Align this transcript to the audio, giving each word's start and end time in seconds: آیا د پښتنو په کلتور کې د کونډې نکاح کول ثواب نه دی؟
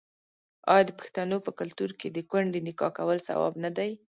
آیا 0.73 0.83
د 0.87 0.91
پښتنو 0.99 1.37
په 1.45 1.51
کلتور 1.59 1.91
کې 1.99 2.07
د 2.11 2.17
کونډې 2.29 2.59
نکاح 2.67 2.91
کول 2.97 3.17
ثواب 3.27 3.53
نه 3.63 3.69
دی؟ 3.77 3.91